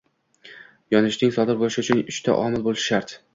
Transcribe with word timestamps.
Yonishning 0.95 1.33
sodir 1.35 1.59
bo’lishi 1.61 1.81
uchun 1.85 2.03
uchta 2.15 2.39
omil 2.47 2.65
bajarilishi 2.71 2.89
shart 2.89 3.17